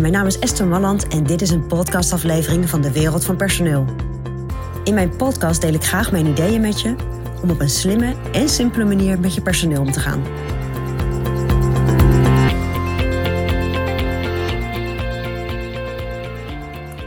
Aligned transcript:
Mijn 0.00 0.12
naam 0.12 0.26
is 0.26 0.38
Esther 0.38 0.66
Malland 0.66 1.08
en 1.08 1.24
dit 1.24 1.42
is 1.42 1.50
een 1.50 1.66
podcastaflevering 1.66 2.68
van 2.68 2.80
de 2.80 2.92
Wereld 2.92 3.24
van 3.24 3.36
Personeel. 3.36 3.84
In 4.84 4.94
mijn 4.94 5.16
podcast 5.16 5.60
deel 5.60 5.74
ik 5.74 5.84
graag 5.84 6.12
mijn 6.12 6.26
ideeën 6.26 6.60
met 6.60 6.80
je 6.80 6.94
om 7.42 7.50
op 7.50 7.60
een 7.60 7.68
slimme 7.68 8.14
en 8.32 8.48
simpele 8.48 8.84
manier 8.84 9.20
met 9.20 9.34
je 9.34 9.42
personeel 9.42 9.80
om 9.80 9.92
te 9.92 10.00
gaan. 10.00 10.22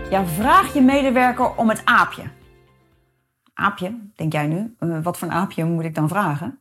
Ja, 0.09 0.25
vraag 0.25 0.73
je 0.73 0.81
medewerker 0.81 1.55
om 1.55 1.69
het 1.69 1.81
aapje. 1.85 2.23
Aapje, 3.53 3.99
denk 4.15 4.33
jij 4.33 4.47
nu? 4.47 4.75
Uh, 4.79 5.03
wat 5.03 5.17
voor 5.17 5.27
een 5.27 5.33
aapje 5.33 5.65
moet 5.65 5.83
ik 5.83 5.95
dan 5.95 6.07
vragen? 6.07 6.59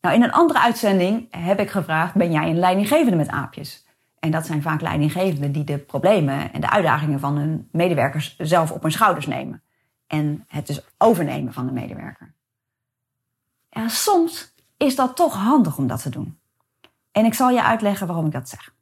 Nou, 0.00 0.14
in 0.14 0.22
een 0.22 0.32
andere 0.32 0.60
uitzending 0.60 1.26
heb 1.30 1.60
ik 1.60 1.70
gevraagd: 1.70 2.14
ben 2.14 2.32
jij 2.32 2.50
een 2.50 2.58
leidinggevende 2.58 3.16
met 3.16 3.28
aapjes? 3.28 3.83
En 4.24 4.30
dat 4.30 4.46
zijn 4.46 4.62
vaak 4.62 4.80
leidinggevenden 4.80 5.52
die 5.52 5.64
de 5.64 5.78
problemen 5.78 6.52
en 6.52 6.60
de 6.60 6.70
uitdagingen 6.70 7.20
van 7.20 7.36
hun 7.36 7.68
medewerkers 7.72 8.36
zelf 8.38 8.70
op 8.70 8.82
hun 8.82 8.92
schouders 8.92 9.26
nemen. 9.26 9.62
En 10.06 10.44
het 10.48 10.66
dus 10.66 10.80
overnemen 10.98 11.52
van 11.52 11.66
de 11.66 11.72
medewerker. 11.72 12.34
Ja, 13.70 13.88
soms 13.88 14.54
is 14.76 14.96
dat 14.96 15.16
toch 15.16 15.34
handig 15.34 15.78
om 15.78 15.86
dat 15.86 16.02
te 16.02 16.10
doen. 16.10 16.38
En 17.12 17.24
ik 17.24 17.34
zal 17.34 17.50
je 17.50 17.62
uitleggen 17.62 18.06
waarom 18.06 18.26
ik 18.26 18.32
dat 18.32 18.48
zeg. 18.48 18.74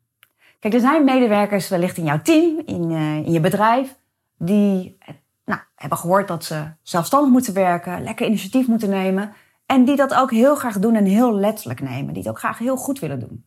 Kijk, 0.58 0.74
er 0.74 0.80
zijn 0.80 1.04
medewerkers 1.04 1.68
wellicht 1.68 1.96
in 1.96 2.04
jouw 2.04 2.22
team, 2.22 2.62
in, 2.66 2.90
uh, 2.90 3.16
in 3.16 3.32
je 3.32 3.40
bedrijf, 3.40 3.96
die 4.38 4.98
nou, 5.44 5.60
hebben 5.74 5.98
gehoord 5.98 6.28
dat 6.28 6.44
ze 6.44 6.64
zelfstandig 6.82 7.30
moeten 7.30 7.54
werken, 7.54 8.02
lekker 8.02 8.26
initiatief 8.26 8.66
moeten 8.66 8.90
nemen. 8.90 9.32
En 9.66 9.84
die 9.84 9.96
dat 9.96 10.14
ook 10.14 10.30
heel 10.30 10.54
graag 10.54 10.78
doen 10.78 10.94
en 10.94 11.04
heel 11.04 11.34
letterlijk 11.34 11.80
nemen. 11.80 12.14
Die 12.14 12.22
het 12.22 12.32
ook 12.32 12.38
graag 12.38 12.58
heel 12.58 12.76
goed 12.76 12.98
willen 12.98 13.20
doen. 13.20 13.44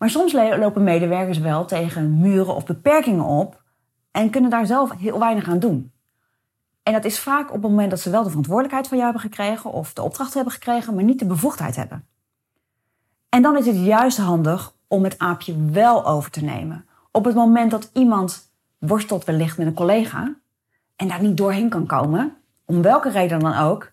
Maar 0.00 0.10
soms 0.10 0.32
lopen 0.32 0.82
medewerkers 0.84 1.38
wel 1.38 1.64
tegen 1.64 2.20
muren 2.20 2.54
of 2.54 2.64
beperkingen 2.64 3.24
op 3.24 3.62
en 4.10 4.30
kunnen 4.30 4.50
daar 4.50 4.66
zelf 4.66 4.92
heel 4.98 5.18
weinig 5.18 5.48
aan 5.48 5.58
doen. 5.58 5.92
En 6.82 6.92
dat 6.92 7.04
is 7.04 7.18
vaak 7.18 7.48
op 7.48 7.52
het 7.52 7.62
moment 7.62 7.90
dat 7.90 8.00
ze 8.00 8.10
wel 8.10 8.22
de 8.22 8.28
verantwoordelijkheid 8.28 8.88
van 8.88 8.98
jou 8.98 9.10
hebben 9.12 9.30
gekregen 9.30 9.72
of 9.72 9.92
de 9.92 10.02
opdracht 10.02 10.34
hebben 10.34 10.52
gekregen, 10.52 10.94
maar 10.94 11.04
niet 11.04 11.18
de 11.18 11.26
bevoegdheid 11.26 11.76
hebben. 11.76 12.06
En 13.28 13.42
dan 13.42 13.56
is 13.56 13.66
het 13.66 13.76
juist 13.76 14.18
handig 14.18 14.74
om 14.88 15.04
het 15.04 15.18
aapje 15.18 15.70
wel 15.70 16.06
over 16.06 16.30
te 16.30 16.44
nemen. 16.44 16.86
Op 17.10 17.24
het 17.24 17.34
moment 17.34 17.70
dat 17.70 17.90
iemand 17.92 18.52
worstelt 18.78 19.24
wellicht 19.24 19.58
met 19.58 19.66
een 19.66 19.74
collega 19.74 20.34
en 20.96 21.08
daar 21.08 21.22
niet 21.22 21.36
doorheen 21.36 21.68
kan 21.68 21.86
komen, 21.86 22.36
om 22.64 22.82
welke 22.82 23.10
reden 23.10 23.40
dan 23.40 23.56
ook, 23.56 23.92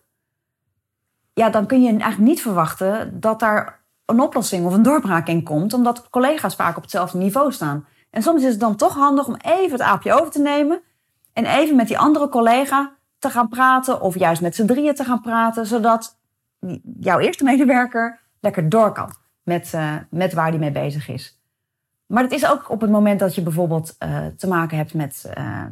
ja, 1.32 1.50
dan 1.50 1.66
kun 1.66 1.82
je 1.82 1.88
eigenlijk 1.88 2.18
niet 2.18 2.42
verwachten 2.42 3.20
dat 3.20 3.40
daar 3.40 3.77
een 4.10 4.20
oplossing 4.20 4.66
of 4.66 4.74
een 4.74 4.82
doorbraak 4.82 5.28
in 5.28 5.42
komt, 5.42 5.72
omdat 5.72 6.10
collega's 6.10 6.54
vaak 6.54 6.76
op 6.76 6.82
hetzelfde 6.82 7.18
niveau 7.18 7.52
staan. 7.52 7.86
En 8.10 8.22
soms 8.22 8.42
is 8.42 8.50
het 8.50 8.60
dan 8.60 8.76
toch 8.76 8.94
handig 8.94 9.26
om 9.26 9.36
even 9.36 9.70
het 9.70 9.80
aapje 9.80 10.12
over 10.12 10.30
te 10.32 10.40
nemen 10.40 10.80
en 11.32 11.44
even 11.44 11.76
met 11.76 11.88
die 11.88 11.98
andere 11.98 12.28
collega 12.28 12.96
te 13.18 13.30
gaan 13.30 13.48
praten, 13.48 14.00
of 14.00 14.18
juist 14.18 14.42
met 14.42 14.54
z'n 14.54 14.66
drieën 14.66 14.94
te 14.94 15.04
gaan 15.04 15.20
praten, 15.20 15.66
zodat 15.66 16.18
jouw 17.00 17.18
eerste 17.18 17.44
medewerker 17.44 18.20
lekker 18.40 18.68
door 18.68 18.92
kan 18.92 19.12
met, 19.42 19.72
uh, 19.74 19.94
met 20.10 20.32
waar 20.32 20.50
die 20.50 20.60
mee 20.60 20.70
bezig 20.70 21.08
is. 21.08 21.40
Maar 22.06 22.22
het 22.22 22.32
is 22.32 22.50
ook 22.50 22.70
op 22.70 22.80
het 22.80 22.90
moment 22.90 23.20
dat 23.20 23.34
je 23.34 23.42
bijvoorbeeld 23.42 23.96
uh, 23.98 24.26
te 24.36 24.48
maken 24.48 24.76
hebt 24.76 24.94
met, 24.94 25.32
uh, 25.38 25.64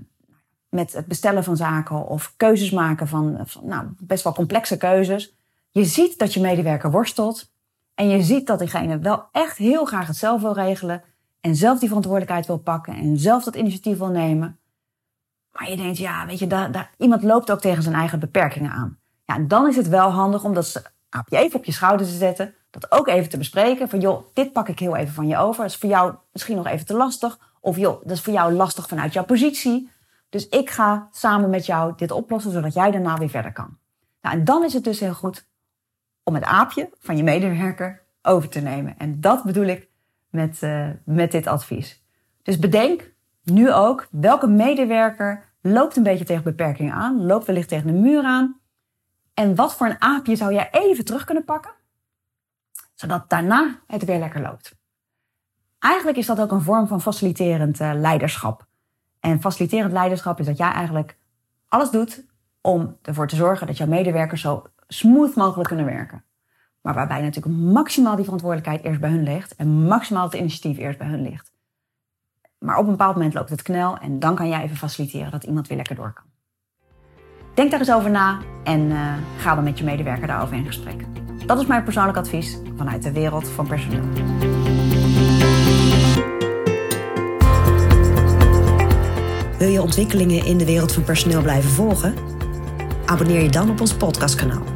met 0.69 0.93
het 0.93 1.06
bestellen 1.06 1.45
van 1.45 1.56
zaken 1.56 2.06
of 2.06 2.34
keuzes 2.37 2.71
maken 2.71 3.09
van, 3.09 3.39
van 3.45 3.67
nou, 3.67 3.87
best 3.98 4.25
wel 4.25 4.33
complexe 4.33 4.77
keuzes. 4.77 5.34
Je 5.71 5.84
ziet 5.84 6.19
dat 6.19 6.34
je 6.34 6.41
medewerker 6.41 6.91
worstelt 6.91 7.55
en 7.97 8.09
je 8.09 8.23
ziet 8.23 8.47
dat 8.47 8.59
diegene 8.59 8.99
wel 8.99 9.29
echt 9.33 9.57
heel 9.57 9.85
graag 9.85 10.07
het 10.07 10.17
zelf 10.17 10.41
wil 10.41 10.53
regelen 10.53 11.03
en 11.41 11.57
zelf 11.57 11.79
die 11.79 11.89
verantwoordelijkheid 11.89 12.47
wil 12.47 12.59
pakken 12.59 12.95
en 12.95 13.19
zelf 13.19 13.45
dat 13.45 13.57
initiatief 13.57 13.99
wil 13.99 14.09
nemen. 14.09 14.59
Maar 15.53 15.71
je 15.71 15.77
denkt, 15.77 15.99
ja, 15.99 16.27
weet 16.27 16.39
je, 16.39 16.47
daar, 16.47 16.73
daar, 16.73 16.91
iemand 16.99 17.23
loopt 17.23 17.51
ook 17.51 17.61
tegen 17.61 17.83
zijn 17.83 17.95
eigen 17.95 18.21
beperkingen 18.21 18.71
aan. 18.71 18.99
Ja, 19.25 19.39
dan 19.39 19.69
is 19.69 19.77
het 19.77 19.89
wel 19.89 20.11
handig 20.11 20.45
om 20.45 20.55
dat 20.55 20.83
aapje 21.09 21.37
even 21.37 21.59
op 21.59 21.65
je 21.65 21.73
schouder 21.73 22.06
te 22.06 22.12
zetten. 22.12 22.55
Dat 22.71 22.93
ook 22.93 23.09
even 23.09 23.31
te 23.31 23.39
bespreken. 23.39 23.89
Van 23.89 24.01
joh, 24.01 24.27
dit 24.33 24.53
pak 24.53 24.69
ik 24.69 24.79
heel 24.79 24.97
even 24.97 25.15
van 25.15 25.27
je 25.27 25.37
over. 25.37 25.62
Dat 25.62 25.71
is 25.71 25.77
voor 25.77 25.89
jou 25.89 26.15
misschien 26.33 26.56
nog 26.56 26.67
even 26.67 26.87
te 26.87 26.97
lastig. 26.97 27.39
Of 27.61 27.77
joh, 27.77 28.01
dat 28.03 28.11
is 28.11 28.21
voor 28.21 28.33
jou 28.33 28.53
lastig 28.53 28.89
vanuit 28.89 29.12
jouw 29.12 29.25
positie. 29.25 29.91
Dus 30.29 30.49
ik 30.49 30.71
ga 30.71 31.09
samen 31.11 31.51
met 31.51 31.67
jou 31.67 31.93
dit 31.97 32.11
oplossen, 32.11 32.53
zodat 32.53 32.75
jij 32.75 32.91
daarna 32.91 33.19
weer 33.19 33.29
verder 33.29 33.53
kan. 33.53 33.79
Nou, 34.21 34.37
en 34.37 34.45
dan 34.45 34.65
is 34.65 34.73
het 34.73 34.85
dus 34.85 35.01
heel 35.01 35.15
goed 35.15 35.47
om 36.28 36.34
het 36.34 36.44
aapje 36.44 36.91
van 36.98 37.16
je 37.16 37.22
medewerker 37.22 38.03
over 38.22 38.48
te 38.48 38.60
nemen. 38.60 38.98
En 38.98 39.20
dat 39.20 39.44
bedoel 39.44 39.64
ik 39.64 39.88
met, 40.31 40.62
uh, 40.62 40.88
met 41.04 41.31
dit 41.31 41.47
advies. 41.47 42.04
Dus 42.42 42.59
bedenk 42.59 43.12
nu 43.42 43.72
ook 43.72 44.09
welke 44.10 44.47
medewerker 44.47 45.44
loopt 45.60 45.97
een 45.97 46.03
beetje 46.03 46.25
tegen 46.25 46.42
beperkingen 46.44 46.94
aan, 46.94 47.26
loopt 47.26 47.47
wellicht 47.47 47.69
tegen 47.69 47.87
de 47.87 47.92
muur 47.92 48.25
aan. 48.25 48.60
En 49.34 49.54
wat 49.54 49.75
voor 49.75 49.87
een 49.87 50.00
aapje 50.03 50.37
zou 50.37 50.53
jij 50.53 50.69
even 50.70 51.04
terug 51.04 51.25
kunnen 51.25 51.44
pakken, 51.44 51.72
zodat 52.94 53.31
daarna 53.31 53.81
het 53.87 54.04
weer 54.04 54.19
lekker 54.19 54.41
loopt. 54.41 54.76
Eigenlijk 55.78 56.19
is 56.19 56.26
dat 56.26 56.41
ook 56.41 56.50
een 56.50 56.62
vorm 56.62 56.87
van 56.87 57.00
faciliterend 57.00 57.81
uh, 57.81 57.91
leiderschap. 57.94 58.66
En 59.20 59.41
faciliterend 59.41 59.93
leiderschap 59.93 60.41
is 60.41 60.47
dat 60.47 60.56
jij 60.56 60.70
eigenlijk 60.70 61.16
alles 61.69 61.91
doet 61.91 62.25
om 62.60 62.97
ervoor 63.03 63.28
te 63.28 63.37
zorgen 63.37 63.66
dat 63.66 63.76
jouw 63.76 63.87
medewerkers 63.87 64.41
zo 64.41 64.66
smooth 64.89 65.35
mogelijk 65.35 65.69
kunnen 65.69 65.87
werken. 65.87 66.25
Maar 66.81 66.95
waarbij 66.95 67.21
natuurlijk 67.21 67.57
maximaal 67.57 68.15
die 68.15 68.25
verantwoordelijkheid 68.25 68.85
eerst 68.85 69.01
bij 69.01 69.11
hun 69.11 69.23
ligt 69.23 69.57
en 69.57 69.69
maximaal 69.69 70.25
het 70.25 70.35
initiatief 70.35 70.79
eerst 70.79 70.99
bij 70.99 71.09
hun 71.09 71.23
ligt. 71.23 71.53
Maar 72.59 72.77
op 72.77 72.85
een 72.85 72.91
bepaald 72.91 73.15
moment 73.15 73.35
loopt 73.35 73.51
het 73.51 73.63
knel 73.63 73.99
en 73.99 74.19
dan 74.19 74.35
kan 74.35 74.49
jij 74.49 74.63
even 74.63 74.77
faciliteren 74.77 75.31
dat 75.31 75.45
iemand 75.45 75.69
weer 75.69 75.77
lekker 75.77 75.97
door 75.97 76.13
kan. 76.13 76.25
Denk 77.55 77.71
daar 77.71 77.81
eens 77.81 77.93
over 77.93 78.11
na 78.11 78.41
en 78.65 78.81
uh, 78.81 79.15
ga 79.39 79.55
dan 79.55 79.65
met 79.65 79.79
je 79.79 79.85
medewerker 79.85 80.27
daarover 80.27 80.57
in 80.57 80.67
gesprek. 80.67 81.05
Dat 81.47 81.61
is 81.61 81.67
mijn 81.67 81.85
persoonlijk 81.85 82.19
advies 82.19 82.59
vanuit 82.77 83.03
de 83.03 83.13
wereld 83.13 83.49
van 83.49 83.67
personeel. 83.67 84.05
Wil 89.59 89.69
je 89.69 89.83
ontwikkelingen 89.83 90.45
in 90.45 90.59
de 90.59 90.65
wereld 90.65 90.93
van 90.93 91.05
personeel 91.05 91.43
blijven 91.43 91.71
volgen? 91.71 92.15
Abonneer 93.07 93.43
je 93.43 93.51
dan 93.51 93.71
op 93.71 93.81
ons 93.81 93.95
podcastkanaal. 93.95 94.75